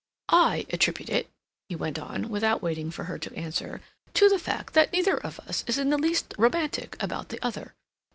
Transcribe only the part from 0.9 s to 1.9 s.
it," he